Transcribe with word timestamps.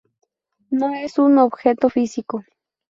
No 0.71 0.89
es 0.95 1.19
un 1.19 1.37
objeto 1.37 1.87
físico. 1.91 2.43